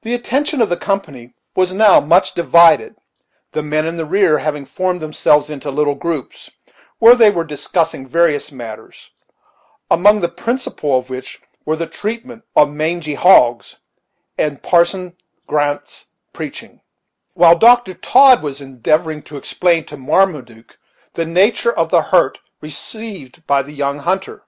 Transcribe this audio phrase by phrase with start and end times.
[0.00, 2.96] The attention of the company was now much divided,
[3.52, 6.48] the men in the rear having formed themselves into little groups,
[7.00, 9.10] where they were discussing various matters;
[9.90, 13.76] among the principal of which were the treatment of mangy hogs
[14.38, 16.80] and Parson Grant's preaching;
[17.34, 17.92] while Dr.
[17.92, 20.78] Todd was endeavoring to explain to Marmaduke
[21.12, 24.46] the nature of the hurt received by the young hunter.